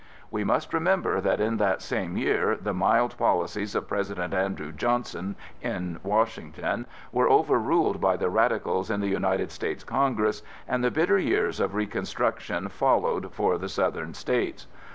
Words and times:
We 0.31 0.43
must 0.43 0.73
remember 0.73 1.21
that 1.21 1.39
in 1.39 1.57
that 1.57 1.79
same 1.83 2.17
year 2.17 2.57
the 2.59 2.73
mild 2.73 3.15
policies 3.19 3.75
of 3.75 3.87
President 3.87 4.33
Andrew 4.33 4.71
Johnson 4.71 5.35
in 5.61 5.99
Washington 6.01 6.87
were 7.11 7.29
overruled 7.29 8.01
by 8.01 8.17
the 8.17 8.31
radicals 8.31 8.89
in 8.89 8.99
the 8.99 9.07
United 9.07 9.51
States 9.51 9.83
Congress, 9.83 10.41
and 10.67 10.83
the 10.83 10.89
bitter 10.89 11.19
years 11.19 11.59
of 11.59 11.75
reconstruction 11.75 12.67
followed 12.69 13.31
for 13.31 13.59
the 13.59 13.69
Southern 13.69 14.15
States. 14.15 14.65